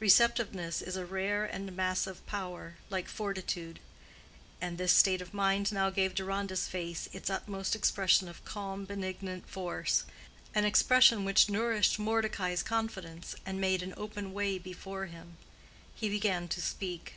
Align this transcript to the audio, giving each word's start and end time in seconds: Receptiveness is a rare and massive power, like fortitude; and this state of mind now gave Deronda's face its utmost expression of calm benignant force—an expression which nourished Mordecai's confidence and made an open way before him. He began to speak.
Receptiveness 0.00 0.80
is 0.80 0.96
a 0.96 1.04
rare 1.04 1.44
and 1.44 1.76
massive 1.76 2.26
power, 2.26 2.78
like 2.88 3.10
fortitude; 3.10 3.78
and 4.58 4.78
this 4.78 4.90
state 4.94 5.20
of 5.20 5.34
mind 5.34 5.70
now 5.70 5.90
gave 5.90 6.14
Deronda's 6.14 6.66
face 6.66 7.10
its 7.12 7.28
utmost 7.28 7.76
expression 7.76 8.26
of 8.26 8.42
calm 8.46 8.86
benignant 8.86 9.46
force—an 9.50 10.64
expression 10.64 11.26
which 11.26 11.50
nourished 11.50 11.98
Mordecai's 11.98 12.62
confidence 12.62 13.36
and 13.44 13.60
made 13.60 13.82
an 13.82 13.92
open 13.98 14.32
way 14.32 14.56
before 14.58 15.04
him. 15.04 15.36
He 15.94 16.08
began 16.08 16.48
to 16.48 16.62
speak. 16.62 17.16